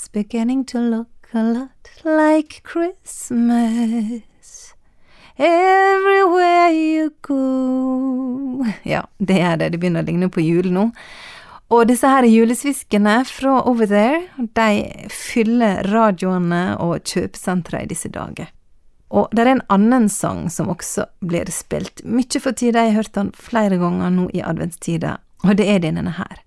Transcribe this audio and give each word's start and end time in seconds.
It's 0.00 0.08
beginning 0.08 0.64
to 0.64 0.78
look 0.78 1.28
a 1.34 1.42
lot 1.42 1.90
like 2.04 2.62
Christmas. 2.64 4.22
Everywhere 5.36 6.70
you 6.72 7.10
go 7.20 8.64
Ja, 8.82 9.06
det 9.18 9.40
er 9.40 9.56
det. 9.56 9.68
Det 9.68 9.78
begynner 9.82 10.00
å 10.00 10.08
ligne 10.08 10.30
på 10.32 10.40
jul 10.40 10.70
nå. 10.72 10.86
Og 11.68 11.84
disse 11.92 12.08
her 12.08 12.24
julesviskene 12.24 13.18
fra 13.28 13.60
Over 13.68 13.92
There, 13.92 14.24
de 14.56 15.10
fyller 15.12 15.84
radioene 15.92 16.80
og 16.80 17.04
kjøpesentre 17.04 17.84
i 17.84 17.92
disse 17.92 18.08
dager. 18.08 18.48
Og 19.12 19.28
det 19.36 19.44
er 19.44 19.52
en 19.58 19.66
annen 19.68 20.08
sang 20.08 20.46
som 20.48 20.72
også 20.72 21.10
blir 21.20 21.52
spilt 21.52 22.00
mye 22.08 22.40
for 22.40 22.56
tida, 22.56 22.88
jeg 22.88 22.96
har 22.96 23.02
hørt 23.02 23.18
den 23.20 23.34
flere 23.36 23.76
ganger 23.76 24.16
nå 24.16 24.30
i 24.32 24.40
adventstida, 24.40 25.18
og 25.44 25.60
det 25.60 25.68
er 25.68 25.84
denne 25.84 26.16
her. 26.16 26.40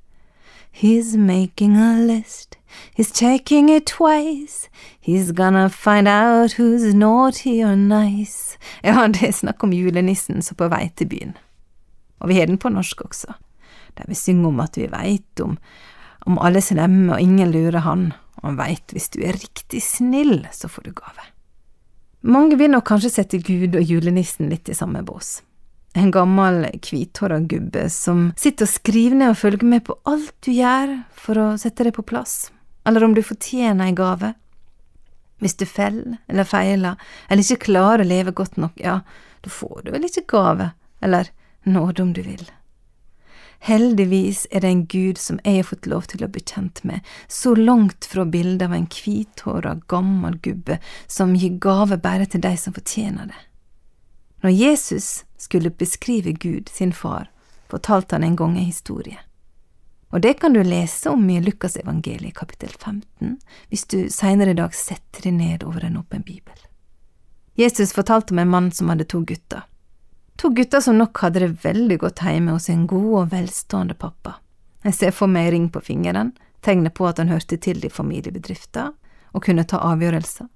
He's 0.75 1.15
making 1.15 1.77
a 1.77 1.99
list, 1.99 2.57
he's 2.95 3.11
checking 3.11 3.69
it 3.69 3.85
twice, 3.85 4.69
he's 4.99 5.31
gonna 5.31 5.69
find 5.69 6.07
out 6.07 6.53
who's 6.53 6.95
naughty 6.95 7.63
or 7.63 7.75
nice. 7.75 8.57
Ja, 8.81 9.07
det 9.07 9.21
er 9.27 9.35
snakk 9.37 9.63
om 9.63 9.73
julenissen 9.73 10.41
som 10.41 10.57
på 10.57 10.67
vei 10.73 10.87
til 10.97 11.11
byen. 11.11 11.37
Og 12.19 12.33
vi 12.33 12.39
har 12.39 12.49
den 12.49 12.57
på 12.57 12.73
norsk 12.73 13.05
også, 13.05 13.37
der 13.97 14.09
vi 14.09 14.17
synger 14.17 14.49
om 14.49 14.59
at 14.65 14.81
vi 14.81 14.89
veit 14.89 15.45
om, 15.45 15.59
om 16.25 16.41
alle 16.41 16.61
slemme 16.61 17.13
og 17.13 17.21
ingen 17.21 17.53
lurer 17.53 17.85
han, 17.85 18.09
og 18.41 18.49
han 18.49 18.57
veit 18.57 18.97
hvis 18.97 19.11
du 19.13 19.21
er 19.21 19.37
riktig 19.37 19.83
snill, 19.85 20.47
så 20.51 20.67
får 20.67 20.89
du 20.89 20.93
gave. 20.97 21.29
Mange 22.25 22.57
vil 22.57 22.73
nok 22.73 22.87
kanskje 22.89 23.13
sette 23.13 23.43
Gud 23.45 23.75
og 23.77 23.83
julenissen 23.83 24.49
litt 24.49 24.73
i 24.73 24.77
samme 24.77 25.05
bås. 25.05 25.43
En 25.93 26.11
gammel, 26.11 26.65
hvithåra 26.81 27.37
gubbe 27.39 27.85
som 27.93 28.31
sitter 28.37 28.65
og 28.65 28.71
skriver 28.71 29.19
ned 29.19 29.33
og 29.33 29.37
følger 29.37 29.67
med 29.69 29.83
på 29.85 29.97
alt 30.09 30.33
du 30.41 30.49
gjør 30.55 30.95
for 31.13 31.37
å 31.37 31.45
sette 31.61 31.85
det 31.85 31.93
på 31.93 32.05
plass, 32.09 32.49
eller 32.87 33.05
om 33.05 33.13
du 33.13 33.21
fortjener 33.21 33.91
ei 33.91 33.97
gave. 33.97 34.33
Hvis 35.43 35.57
du 35.59 35.67
feller 35.69 36.17
eller 36.31 36.49
feiler, 36.49 36.97
eller 37.29 37.45
ikke 37.45 37.67
klarer 37.67 38.01
å 38.01 38.09
leve 38.09 38.33
godt 38.33 38.57
nok, 38.57 38.81
ja, 38.81 39.01
da 39.45 39.53
får 39.53 39.85
du 39.85 39.93
vel 39.93 40.09
ikke 40.09 40.25
gave, 40.33 40.71
eller 41.03 41.29
nåde 41.69 42.03
om 42.03 42.13
du 42.17 42.23
vil. 42.25 42.45
Heldigvis 43.63 44.47
er 44.51 44.63
det 44.63 44.69
en 44.73 44.85
Gud 44.91 45.19
som 45.21 45.37
jeg 45.45 45.61
har 45.61 45.69
fått 45.69 45.85
lov 45.87 46.09
til 46.11 46.25
å 46.25 46.31
bli 46.31 46.41
kjent 46.43 46.81
med, 46.83 47.05
så 47.31 47.53
langt 47.55 48.09
fra 48.11 48.25
bildet 48.27 48.65
av 48.65 48.73
en 48.75 48.89
hvithåra, 48.91 49.77
gammel 49.87 50.35
gubbe 50.43 50.81
som 51.07 51.37
gir 51.37 51.55
gave 51.63 52.01
bare 52.01 52.27
til 52.27 52.43
de 52.43 52.57
som 52.59 52.75
fortjener 52.75 53.29
det. 53.29 53.39
Når 54.43 54.49
Jesus 54.49 55.25
skulle 55.37 55.69
beskrive 55.69 56.33
Gud, 56.33 56.69
sin 56.69 56.93
far, 56.93 57.31
fortalte 57.71 58.15
han 58.15 58.23
en 58.23 58.35
gang 58.35 58.57
en 58.57 58.65
historie. 58.65 59.19
Og 60.09 60.21
det 60.21 60.33
kan 60.33 60.53
du 60.53 60.59
lese 60.63 61.09
om 61.09 61.29
i 61.29 61.39
Lukasevangeliet 61.41 62.35
kapittel 62.35 62.69
15, 62.79 63.37
hvis 63.69 63.85
du 63.87 64.09
seinere 64.11 64.51
i 64.51 64.57
dag 64.59 64.75
setter 64.75 65.23
deg 65.23 65.37
ned 65.37 65.63
over 65.63 65.85
en 65.87 65.95
åpen 65.97 66.25
bibel. 66.27 66.57
Jesus 67.55 67.95
fortalte 67.95 68.35
om 68.35 68.41
en 68.43 68.51
mann 68.51 68.67
som 68.71 68.91
hadde 68.91 69.07
to 69.07 69.21
gutter. 69.23 69.63
To 70.35 70.51
gutter 70.51 70.83
som 70.83 70.99
nok 70.99 71.23
hadde 71.23 71.45
det 71.45 71.63
veldig 71.63 71.97
godt 72.03 72.25
hjemme 72.27 72.57
hos 72.57 72.67
en 72.69 72.83
god 72.87 73.11
og 73.21 73.31
velstående 73.31 73.95
pappa. 73.95 74.35
Jeg 74.83 74.97
ser 74.99 75.15
for 75.15 75.31
meg 75.31 75.53
ring 75.53 75.69
på 75.71 75.81
fingeren, 75.81 76.33
tegnet 76.61 76.93
på 76.99 77.07
at 77.07 77.23
han 77.23 77.31
hørte 77.31 77.57
til 77.57 77.79
i 77.79 77.89
familiebedriften 77.89 78.91
og 79.31 79.47
kunne 79.47 79.63
ta 79.63 79.79
avgjørelser. 79.93 80.51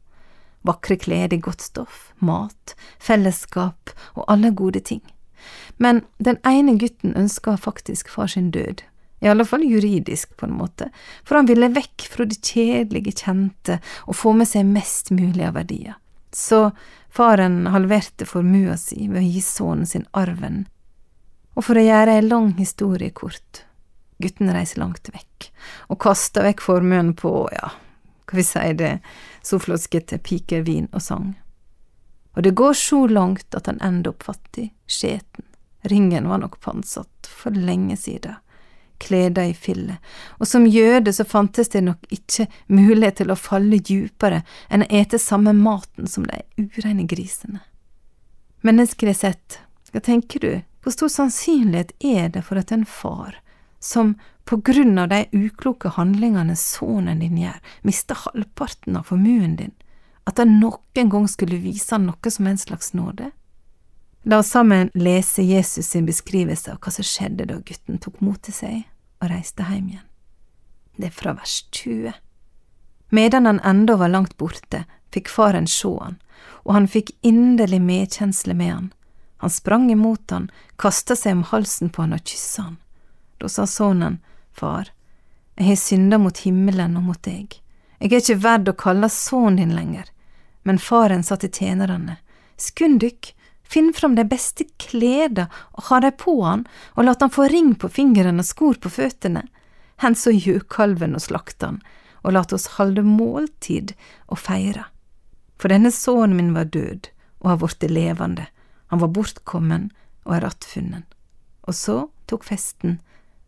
Vakre 0.67 0.97
klær 0.99 1.33
i 1.33 1.39
godt 1.41 1.63
stoff, 1.63 2.11
mat, 2.19 2.75
fellesskap 2.99 3.93
og 4.15 4.25
alle 4.27 4.51
gode 4.51 4.83
ting. 4.83 5.03
Men 5.77 6.03
den 6.17 6.39
ene 6.47 6.77
gutten 6.81 7.15
ønska 7.15 7.55
faktisk 7.61 8.09
far 8.09 8.27
sin 8.27 8.51
død, 8.51 8.83
i 9.19 9.27
alle 9.27 9.45
fall 9.45 9.63
juridisk 9.65 10.35
på 10.37 10.45
en 10.45 10.57
måte, 10.57 10.89
for 11.25 11.39
han 11.39 11.49
ville 11.49 11.71
vekk 11.73 12.07
fra 12.11 12.25
det 12.29 12.41
kjedelige, 12.45 13.15
kjente 13.23 13.79
og 14.05 14.17
få 14.17 14.33
med 14.37 14.49
seg 14.49 14.67
mest 14.69 15.09
mulig 15.13 15.45
av 15.47 15.57
verdier. 15.57 15.97
Så 16.33 16.69
Faren 17.09 17.63
halverte 17.73 18.27
formua 18.29 18.75
si 18.77 19.07
ved 19.07 19.23
å 19.23 19.25
gi 19.25 19.41
sønnen 19.41 19.87
sin 19.89 20.05
arven, 20.17 20.65
og 21.57 21.65
for 21.65 21.79
å 21.79 21.85
gjøre 21.85 22.19
ei 22.19 22.25
lang 22.25 22.51
historie 22.59 23.09
kort, 23.15 23.63
gutten 24.21 24.51
reiser 24.53 24.83
langt 24.83 25.09
vekk, 25.09 25.49
og 25.89 26.01
kaster 26.03 26.45
vekk 26.45 26.61
formuen 26.61 27.15
på, 27.17 27.31
ja, 27.55 27.71
hva 28.27 28.39
vi 28.39 28.45
sier 28.45 28.77
det, 28.77 28.93
så 29.41 29.59
floskete 29.59 30.19
piker, 30.19 30.65
vin 30.67 30.89
og 30.91 31.01
sang. 31.01 31.29
Og 32.35 32.43
det 32.43 32.55
går 32.59 32.73
så 32.77 33.05
langt 33.07 33.55
at 33.57 33.69
han 33.71 33.79
ender 33.81 34.13
opp 34.13 34.27
fattig, 34.27 34.69
skjeten, 34.85 35.45
ringen 35.87 36.27
var 36.29 36.43
nok 36.43 36.59
pantsatt 36.61 37.29
for 37.31 37.55
lenge 37.55 37.97
siden 37.97 38.37
kleda 38.97 39.45
i 39.45 39.53
fille, 39.53 39.97
og 40.37 40.47
som 40.47 40.65
jøde 40.65 41.13
så 41.13 41.25
fantes 41.25 41.69
det 41.69 41.83
nok 41.85 42.05
ikke 42.13 42.47
mulighet 42.67 43.19
til 43.21 43.31
å 43.31 43.39
falle 43.39 43.77
djupere 43.77 44.41
enn 44.73 44.85
å 44.85 44.89
ete 44.89 45.19
samme 45.21 45.53
maten 45.53 46.09
som 46.09 46.25
de 46.25 46.41
ureine 46.57 47.05
grisene. 47.09 47.61
Menneskelig 48.65 49.19
sett, 49.19 49.59
hva 49.91 50.01
tenker 50.03 50.41
du, 50.41 50.51
hvor 50.81 50.95
stor 50.95 51.11
sannsynlighet 51.13 51.93
er 52.03 52.31
det 52.33 52.43
for 52.47 52.59
at 52.59 52.73
en 52.73 52.87
far, 52.89 53.37
som 53.79 54.15
på 54.47 54.57
grunn 54.57 54.97
av 54.97 55.09
de 55.11 55.25
ukloke 55.31 55.91
handlingene 55.97 56.55
sønnen 56.55 57.19
din 57.19 57.37
gjør, 57.41 57.57
mister 57.83 58.19
halvparten 58.23 58.97
av 58.97 59.09
formuen 59.09 59.57
din, 59.59 59.73
at 60.27 60.39
han 60.39 60.59
noen 60.61 61.11
gang 61.11 61.27
skulle 61.27 61.59
vise 61.63 61.93
han 61.95 62.07
noe 62.07 62.31
som 62.31 62.47
en 62.47 62.59
slags 62.59 62.93
nåde? 62.95 63.31
La 64.27 64.39
oss 64.39 64.51
sammen 64.51 64.89
lese 64.93 65.43
Jesus 65.43 65.87
sin 65.87 66.05
beskrivelse 66.05 66.73
av 66.73 66.81
hva 66.83 66.91
som 66.91 67.05
skjedde 67.07 67.45
da 67.47 67.59
gutten 67.63 67.99
tok 68.03 68.19
mot 68.19 68.41
til 68.43 68.55
seg 68.55 68.79
og 69.21 69.29
reiste 69.31 69.67
hjem 69.67 69.91
igjen. 69.93 70.07
Det 70.97 71.11
er 71.11 71.15
fra 71.15 71.35
vers 71.37 71.61
20. 71.71 72.11
Medan 73.15 73.45
han 73.47 73.61
enda 73.63 73.95
var 73.95 74.11
langt 74.11 74.35
borte, 74.37 74.83
fikk 75.15 75.29
faren 75.31 75.69
sjå 75.69 75.93
han, 76.01 76.17
og 76.65 76.73
han 76.75 76.89
fikk 76.91 77.13
inderlig 77.23 77.79
medkjensle 77.79 78.55
med 78.57 78.73
han. 78.73 78.89
Han 79.37 79.53
sprang 79.53 79.87
imot 79.93 80.33
han, 80.33 80.49
kasta 80.75 81.15
seg 81.15 81.37
om 81.37 81.47
halsen 81.53 81.93
på 81.93 82.03
han 82.03 82.17
og 82.17 82.25
kyssa 82.27 82.65
han. 82.65 82.77
Da 83.37 83.49
sa 83.49 83.67
sønnen, 83.69 84.19
Far, 84.51 84.89
jeg 85.57 85.67
har 85.67 85.79
synda 85.81 86.17
mot 86.17 86.37
himmelen 86.41 86.97
og 86.97 87.09
mot 87.11 87.21
deg. 87.25 87.59
Jeg 87.99 88.11
er 88.11 88.21
ikke 88.21 88.41
verd 88.41 88.69
å 88.69 88.77
kalle 88.77 89.09
sønnen 89.13 89.59
din 89.61 89.75
lenger. 89.77 90.09
Men 90.65 90.81
faren 90.81 91.23
sa 91.23 91.37
til 91.37 91.53
tjenerne, 91.53 92.17
Skund 92.57 93.03
dykk, 93.03 93.33
Finn 93.67 93.93
fram 93.93 94.15
de 94.15 94.23
beste 94.23 94.63
kleda 94.79 95.47
og 95.75 95.89
ha 95.89 95.99
dei 95.99 96.13
på 96.15 96.37
han, 96.45 96.63
og 96.95 97.03
lat 97.03 97.23
han 97.23 97.33
få 97.33 97.49
ring 97.51 97.73
på 97.75 97.89
fingeren 97.91 98.39
og 98.39 98.47
skor 98.47 98.79
på 98.79 98.91
føttene. 98.91 99.43
Hent 99.99 100.19
så 100.21 100.31
gjøkalven 100.31 101.17
og 101.17 101.25
slakt 101.25 101.65
han, 101.65 101.81
og 102.23 102.37
lat 102.37 102.53
oss 102.55 102.69
halde 102.77 103.03
måltid 103.03 103.91
og 104.31 104.39
feire. 104.39 104.85
For 105.59 105.73
denne 105.73 105.91
sønnen 105.91 106.37
min 106.37 106.53
var 106.55 106.71
død 106.71 107.09
og 107.43 107.49
har 107.51 107.59
blitt 107.63 107.89
levende, 107.91 108.47
han 108.87 109.03
var 109.03 109.11
bortkommen 109.11 109.89
og 110.23 110.37
er 110.37 110.47
attfunnen. 110.47 111.03
Og 111.67 111.75
så 111.75 111.97
tok 112.31 112.47
festen 112.47 113.01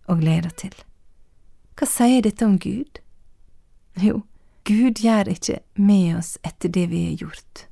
og 0.10 0.24
gleder 0.24 0.52
til. 0.58 0.76
Hva 1.80 1.88
sier 1.88 2.26
dette 2.26 2.44
om 2.46 2.58
Gud? 2.60 3.00
Jo, 4.02 4.24
Gud 4.68 5.00
gjør 5.00 5.32
ikke 5.32 5.62
med 5.80 6.20
oss 6.20 6.36
etter 6.44 6.72
det 6.74 6.90
vi 6.92 7.06
har 7.08 7.26
gjort 7.26 7.70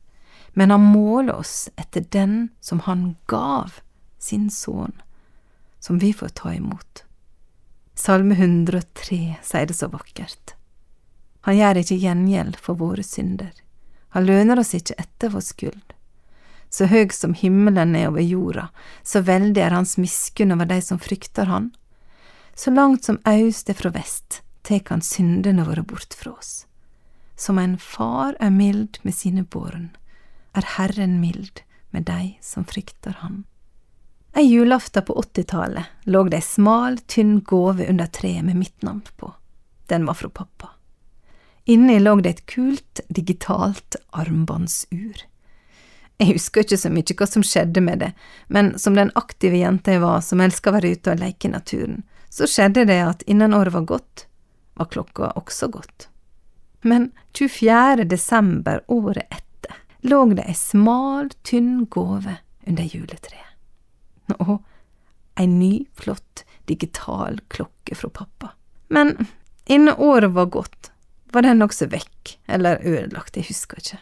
men 0.58 0.72
han 0.72 0.82
måler 0.82 1.36
oss 1.36 1.70
etter 1.76 2.06
den 2.10 2.50
som 2.60 2.80
han 2.80 3.16
gav, 3.26 3.74
sin 4.18 4.50
sønn, 4.50 4.96
som 5.80 6.00
vi 6.02 6.10
får 6.14 6.32
ta 6.40 6.54
imot. 6.54 7.04
Salme 7.94 8.34
103 8.34 9.20
sier 9.46 9.68
det 9.70 9.76
så 9.78 9.92
vakkert. 9.94 10.56
Han 11.46 11.60
gjør 11.60 11.82
ikke 11.84 12.00
gjengjeld 12.02 12.58
for 12.58 12.82
våre 12.82 13.06
synder, 13.06 13.54
han 14.18 14.26
løner 14.26 14.58
oss 14.58 14.74
ikke 14.74 14.98
etter 14.98 15.30
vår 15.36 15.46
skyld. 15.46 15.94
Så 16.74 16.90
høg 16.90 17.14
som 17.14 17.38
himmelen 17.38 17.94
er 17.94 18.10
over 18.10 18.26
jorda, 18.26 18.72
så 19.06 19.22
veldig 19.22 19.62
er 19.62 19.78
hans 19.78 19.94
miskunn 20.02 20.58
over 20.58 20.66
de 20.66 20.82
som 20.82 20.98
frykter 20.98 21.54
han. 21.54 21.70
Så 22.58 22.72
langt 22.72 23.06
som 23.06 23.20
aust 23.24 23.70
er 23.70 23.78
fra 23.78 23.92
vest, 23.94 24.42
tek 24.66 24.90
han 24.90 25.04
syndene 25.06 25.62
våre 25.68 25.84
bort 25.86 26.16
fra 26.18 26.32
oss. 26.34 26.66
Som 27.38 27.60
en 27.62 27.76
far 27.78 28.34
er 28.42 28.50
mild 28.50 28.98
med 29.06 29.14
sine 29.14 29.44
barn, 29.46 29.92
er 30.58 30.66
Herren 30.78 31.20
mild 31.22 31.62
med 31.94 32.08
dei 32.10 32.40
som 32.42 32.66
frykter 32.66 33.20
Han. 33.22 33.44
Ei 34.34 34.48
julaften 34.50 35.06
på 35.06 35.14
åttitallet 35.22 36.10
lå 36.10 36.24
det 36.32 36.42
ei 36.42 36.48
smal, 36.48 36.98
tynn 37.06 37.40
gåve 37.46 37.86
under 37.90 38.10
treet 38.10 38.46
med 38.46 38.58
mitt 38.58 38.82
navn 38.82 39.06
på. 39.22 39.32
Den 39.86 40.10
var 40.10 40.18
fra 40.18 40.30
pappa. 40.30 40.74
Inni 41.70 42.00
lå 42.00 42.16
det 42.26 42.30
et 42.30 42.46
kult, 42.50 43.06
digitalt 43.08 44.02
armbåndsur. 44.18 45.24
Jeg 46.18 46.34
husker 46.34 46.66
ikke 46.66 46.82
så 46.82 46.90
mye 46.90 47.18
hva 47.22 47.30
som 47.30 47.46
skjedde 47.46 47.86
med 47.86 48.02
det, 48.02 48.14
men 48.50 48.74
som 48.82 48.98
den 48.98 49.14
aktive 49.14 49.62
jenta 49.62 49.94
jeg 49.94 50.02
var 50.02 50.26
som 50.26 50.42
elska 50.42 50.74
å 50.74 50.80
være 50.80 50.96
ute 50.98 51.14
og 51.14 51.22
leke 51.22 51.50
i 51.50 51.54
naturen, 51.54 52.02
så 52.30 52.48
skjedde 52.50 52.86
det 52.90 53.00
at 53.04 53.26
innen 53.28 53.54
året 53.54 53.74
var 53.74 53.88
gått, 53.90 54.28
var 54.78 54.90
klokka 54.94 55.32
også 55.40 55.68
gått. 55.74 56.08
Men 56.82 57.12
24. 57.34 58.04
desember 58.04 58.84
året 58.88 59.26
etter 59.30 59.80
lå 60.08 60.26
det 60.38 60.46
ei 60.48 60.56
smal, 60.56 61.30
tynn 61.44 61.86
gåve 61.90 62.38
under 62.68 62.84
juletreet. 62.84 63.56
Og 64.38 64.60
ei 65.40 65.48
ny, 65.48 65.86
flott 65.96 66.44
digital 66.68 67.40
klokke 67.48 67.96
fra 67.96 68.10
pappa. 68.10 68.52
Men 68.88 69.16
innen 69.66 69.96
året 69.98 70.32
var 70.32 70.52
gått, 70.52 70.92
var 71.32 71.44
den 71.44 71.64
også 71.64 71.90
vekk, 71.92 72.38
eller 72.48 72.84
ødelagt, 72.84 73.38
jeg 73.38 73.50
husker 73.50 73.82
ikke. 73.82 74.00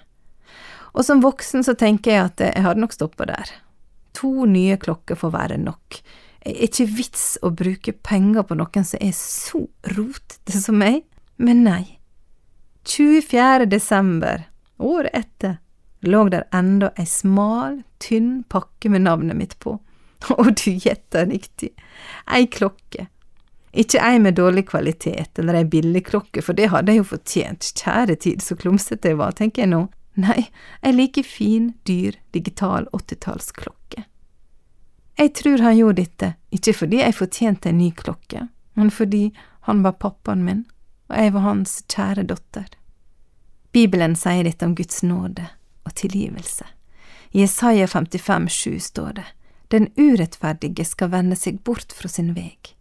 Og 0.96 1.06
som 1.06 1.24
voksen 1.24 1.66
så 1.66 1.76
tenker 1.78 2.12
jeg 2.12 2.30
at 2.30 2.44
jeg 2.46 2.64
hadde 2.64 2.82
nok 2.82 2.96
stoppa 2.96 3.28
der. 3.30 3.52
To 4.16 4.46
nye 4.48 4.78
klokker 4.80 5.18
får 5.20 5.34
være 5.34 5.58
nok. 5.60 6.00
Er 6.46 6.60
ikke 6.68 6.86
vits 6.86 7.26
å 7.42 7.50
bruke 7.58 7.94
penger 8.06 8.46
på 8.46 8.58
noen 8.60 8.86
som 8.86 9.02
er 9.02 9.14
så 9.18 9.64
rotete 9.96 10.60
som 10.62 10.78
meg, 10.78 11.02
men 11.42 11.64
nei. 11.66 11.98
24. 12.86 13.66
desember, 13.66 14.46
året 14.78 15.16
etter, 15.18 15.58
lå 16.06 16.28
der 16.30 16.46
enda 16.54 16.92
ei 17.02 17.08
smal, 17.10 17.82
tynn 17.98 18.44
pakke 18.52 18.92
med 18.94 19.08
navnet 19.08 19.40
mitt 19.40 19.58
på. 19.60 19.80
Og 20.38 20.54
du 20.62 20.70
gjetter 20.72 21.26
riktig, 21.32 21.74
ei 22.30 22.46
klokke. 22.46 23.08
Ikke 23.76 24.00
ei 24.00 24.22
med 24.24 24.38
dårlig 24.38 24.68
kvalitet 24.70 25.42
eller 25.42 25.58
ei 25.60 25.66
billig 25.68 26.06
klokke, 26.08 26.46
for 26.46 26.56
det 26.56 26.70
hadde 26.72 26.94
jeg 26.94 27.02
jo 27.02 27.10
fortjent, 27.10 27.72
kjære 27.76 28.16
tid, 28.24 28.46
så 28.46 28.56
klumsete 28.56 29.12
jeg 29.12 29.20
var, 29.20 29.36
tenker 29.36 29.66
jeg 29.66 29.74
nå. 29.74 29.82
Nei, 30.22 30.46
ei 30.86 30.94
like 30.96 31.26
fin, 31.28 31.74
dyr, 31.90 32.16
digital 32.32 32.88
åttitallsklokke. 32.96 34.06
Jeg 35.16 35.34
tror 35.34 35.62
han 35.64 35.78
gjorde 35.78 36.02
dette, 36.02 36.32
ikke 36.52 36.74
fordi 36.76 37.00
jeg 37.00 37.16
fortjente 37.16 37.70
en 37.72 37.78
ny 37.80 37.92
klokke, 37.96 38.48
men 38.76 38.90
fordi 38.92 39.30
han 39.68 39.84
var 39.86 39.96
pappaen 40.02 40.44
min, 40.44 40.66
og 41.08 41.16
jeg 41.22 41.34
var 41.36 41.46
hans 41.46 41.78
kjære 41.88 42.26
datter. 42.28 42.68
Bibelen 43.72 44.16
sier 44.20 44.44
dette 44.44 44.68
om 44.68 44.76
Guds 44.76 45.04
nåde 45.04 45.48
og 45.88 45.96
tilgivelse. 45.96 46.68
I 47.32 47.44
Jesaja 47.44 47.88
55, 47.88 48.50
7 48.52 48.80
står 48.80 49.14
det, 49.20 49.26
Den 49.72 49.88
urettferdige 49.98 50.86
skal 50.86 51.10
vende 51.12 51.36
seg 51.36 51.64
bort 51.64 51.96
fra 51.96 52.08
sin 52.12 52.36
veg, 52.36 52.76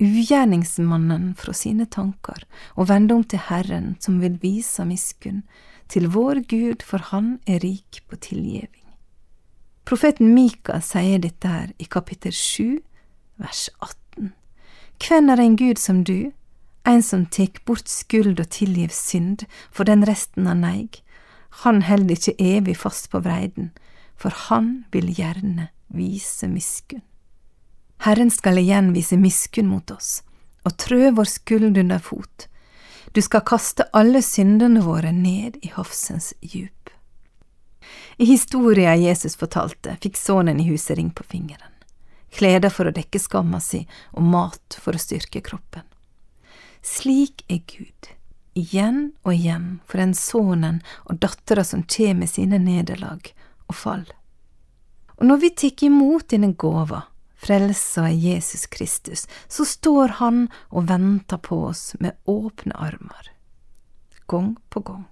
ugjerningsmannen 0.00 1.34
fra 1.38 1.52
sine 1.52 1.86
tanker, 1.86 2.46
og 2.74 2.88
vende 2.88 3.14
om 3.14 3.24
til 3.24 3.42
Herren 3.50 3.96
som 4.00 4.22
vil 4.22 4.38
vise 4.42 4.86
miskunn, 4.88 5.42
til 5.88 6.08
vår 6.14 6.46
Gud, 6.48 6.82
for 6.82 6.98
Han 7.12 7.38
er 7.46 7.60
rik 7.62 8.00
på 8.08 8.16
tilgjeving. 8.16 8.81
Profeten 9.84 10.34
Mika 10.34 10.80
sier 10.80 11.18
dette 11.22 11.48
her 11.48 11.72
i 11.78 11.84
kapittel 11.84 12.32
7, 12.32 12.80
vers 13.42 13.68
18. 13.80 14.32
Hvem 15.02 15.30
er 15.34 15.42
en 15.42 15.56
Gud 15.58 15.78
som 15.82 16.04
du, 16.06 16.32
en 16.88 17.02
som 17.02 17.26
tek 17.26 17.64
bort 17.66 17.90
skuld 17.90 18.40
og 18.40 18.50
tilgiv 18.54 18.94
synd 18.94 19.46
for 19.70 19.88
den 19.88 20.06
resten 20.06 20.46
av 20.46 20.60
neig? 20.60 21.02
Han 21.64 21.82
held 21.84 22.10
ikke 22.10 22.38
evig 22.38 22.76
fast 22.80 23.10
på 23.12 23.20
vreiden, 23.24 23.72
for 24.16 24.30
han 24.48 24.84
vil 24.94 25.10
gjerne 25.12 25.68
vise 25.92 26.48
miskunn. 26.48 27.02
Herren 28.02 28.30
skal 28.34 28.58
igjen 28.58 28.90
vise 28.94 29.18
miskunn 29.18 29.68
mot 29.70 29.90
oss 29.94 30.22
og 30.62 30.76
trø 30.78 31.10
vår 31.14 31.26
skuld 31.26 31.78
under 31.78 31.98
fot, 31.98 32.46
du 33.12 33.20
skal 33.22 33.44
kaste 33.44 33.84
alle 33.92 34.22
syndene 34.24 34.80
våre 34.86 35.12
ned 35.12 35.58
i 35.62 35.72
havsens 35.74 36.32
djup. 36.40 36.81
I 38.16 38.24
historia 38.24 38.96
Jesus 38.96 39.36
fortalte, 39.36 39.96
fikk 40.02 40.16
sønnen 40.16 40.60
i 40.60 40.68
huset 40.68 40.96
ring 40.98 41.10
på 41.10 41.24
fingeren, 41.24 41.72
kleder 42.30 42.72
for 42.72 42.88
å 42.88 42.94
dekke 42.94 43.20
skamma 43.20 43.60
si 43.60 43.84
og 44.12 44.26
mat 44.34 44.78
for 44.80 44.96
å 44.96 45.00
styrke 45.00 45.40
kroppen. 45.44 45.86
Slik 46.82 47.44
er 47.48 47.62
Gud, 47.70 48.10
igjen 48.58 49.12
og 49.22 49.36
igjen 49.36 49.68
for 49.86 50.02
den 50.02 50.16
sønnen 50.18 50.82
og 51.06 51.22
dattera 51.22 51.64
som 51.64 51.86
kjem 51.86 52.24
med 52.24 52.32
sine 52.32 52.58
nederlag 52.60 53.32
og 53.68 53.78
fall. 53.78 54.04
Og 55.20 55.28
når 55.28 55.42
vi 55.44 55.50
tar 55.62 55.86
imot 55.86 56.28
dine 56.32 56.52
gåver, 56.58 57.06
frelsa 57.42 58.08
i 58.10 58.18
Jesus 58.18 58.66
Kristus, 58.66 59.26
så 59.48 59.64
står 59.64 60.18
Han 60.18 60.48
og 60.70 60.88
venter 60.90 61.38
på 61.38 61.64
oss 61.70 61.94
med 62.00 62.18
åpne 62.26 62.74
armer, 62.74 63.32
gang 64.26 64.56
på 64.70 64.80
gang. 64.80 65.06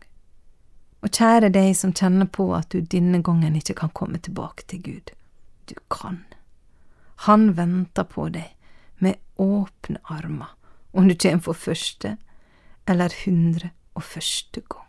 Og 1.01 1.09
kjære 1.17 1.49
deg 1.55 1.73
som 1.77 1.95
kjenner 1.97 2.29
på 2.29 2.51
at 2.57 2.69
du 2.73 2.81
denne 2.81 3.23
gangen 3.25 3.57
ikke 3.57 3.79
kan 3.83 3.93
komme 3.97 4.21
tilbake 4.21 4.67
til 4.69 4.83
Gud, 4.85 5.13
du 5.71 5.75
kan. 5.91 6.25
Han 7.27 7.55
venter 7.57 8.05
på 8.05 8.29
deg 8.33 8.53
med 9.01 9.17
åpne 9.41 10.01
armer, 10.13 10.53
om 10.93 11.09
du 11.09 11.15
kommer 11.15 11.45
for 11.45 11.57
første 11.57 12.17
eller 12.89 13.15
hundre 13.25 13.73
og 13.95 14.05
første 14.05 14.61
gang. 14.61 14.87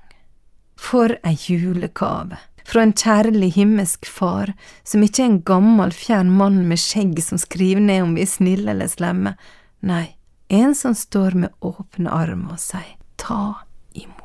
For 0.76 1.16
ei 1.24 1.38
julegave! 1.48 2.40
fra 2.66 2.84
en 2.86 2.94
kjærlig 2.94 3.52
himmelsk 3.56 4.06
far, 4.06 4.54
som 4.84 5.04
ikke 5.04 5.24
er 5.24 5.30
en 5.32 5.42
gammel, 5.48 5.94
fjern 5.96 6.32
mann 6.38 6.64
med 6.70 6.80
skjegg 6.82 7.20
som 7.24 7.42
skriver 7.42 7.84
ned 7.84 8.06
om 8.06 8.16
vi 8.16 8.26
er 8.26 8.32
snille 8.32 8.74
eller 8.74 8.92
slemme, 8.92 9.36
nei, 9.82 10.06
en 10.52 10.76
som 10.78 10.96
står 10.98 11.38
med 11.44 11.56
åpne 11.66 12.12
armer 12.12 12.58
og 12.58 12.62
sier 12.62 12.98
ta 13.22 13.64
imot. 13.98 14.21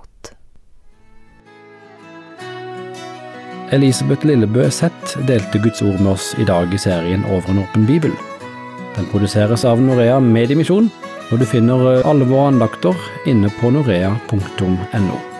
Elisabeth 3.75 4.27
Lillebø 4.27 4.69
Sett 4.71 5.17
delte 5.27 5.59
Guds 5.59 5.83
ord 5.83 5.99
med 5.99 6.13
oss 6.13 6.31
i 6.39 6.47
dag 6.47 6.71
i 6.71 6.79
serien 6.79 7.25
Over 7.27 7.51
en 7.51 7.63
åpen 7.65 7.87
bibel. 7.89 8.13
Den 8.95 9.09
produseres 9.11 9.67
av 9.67 9.83
Norea 9.83 10.21
Mediemisjon, 10.23 10.91
og 11.33 11.41
du 11.43 11.47
finner 11.51 12.05
alle 12.07 12.29
våre 12.29 12.53
andakter 12.53 13.09
inne 13.27 13.51
på 13.59 13.73
norea.no. 13.75 15.36